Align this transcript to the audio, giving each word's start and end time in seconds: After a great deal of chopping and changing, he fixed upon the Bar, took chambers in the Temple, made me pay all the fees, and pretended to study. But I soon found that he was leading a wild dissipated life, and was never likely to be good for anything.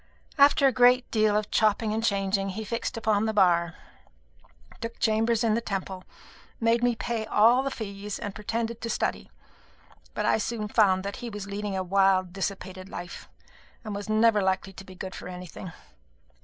After 0.39 0.65
a 0.65 0.71
great 0.71 1.11
deal 1.11 1.37
of 1.37 1.51
chopping 1.51 1.93
and 1.93 2.03
changing, 2.03 2.49
he 2.49 2.63
fixed 2.63 2.97
upon 2.97 3.27
the 3.27 3.35
Bar, 3.35 3.75
took 4.79 4.97
chambers 4.97 5.43
in 5.43 5.53
the 5.53 5.61
Temple, 5.61 6.05
made 6.59 6.83
me 6.83 6.95
pay 6.95 7.27
all 7.27 7.61
the 7.61 7.69
fees, 7.69 8.17
and 8.17 8.33
pretended 8.33 8.81
to 8.81 8.89
study. 8.89 9.29
But 10.15 10.25
I 10.25 10.39
soon 10.39 10.67
found 10.69 11.03
that 11.03 11.17
he 11.17 11.29
was 11.29 11.45
leading 11.45 11.77
a 11.77 11.83
wild 11.83 12.33
dissipated 12.33 12.89
life, 12.89 13.29
and 13.83 13.93
was 13.93 14.09
never 14.09 14.41
likely 14.41 14.73
to 14.73 14.83
be 14.83 14.95
good 14.95 15.13
for 15.13 15.27
anything. 15.27 15.71